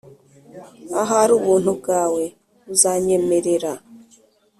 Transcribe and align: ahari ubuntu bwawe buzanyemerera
ahari 1.01 1.31
ubuntu 1.39 1.69
bwawe 1.79 2.23
buzanyemerera 2.67 3.71